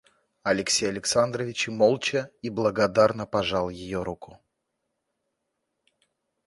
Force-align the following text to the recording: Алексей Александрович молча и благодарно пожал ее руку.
Алексей 0.41 0.87
Александрович 0.89 1.67
молча 1.69 2.31
и 2.41 2.49
благодарно 2.49 3.27
пожал 3.27 3.69
ее 3.69 4.01
руку. 4.01 4.41